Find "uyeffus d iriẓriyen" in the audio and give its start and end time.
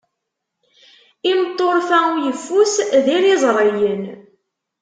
2.13-4.03